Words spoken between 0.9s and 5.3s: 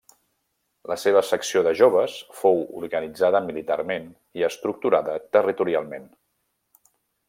La seva secció de Joves fou organitzada militarment i estructurada